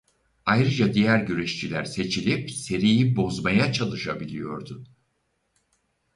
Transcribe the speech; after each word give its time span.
Ayrıca 0.45 0.93
diğer 0.93 1.19
güreşçiler 1.19 1.83
seçilip 1.85 2.51
seriyi 2.51 3.15
bozmaya 3.15 3.73
çalışılabiliyordu. 3.73 4.83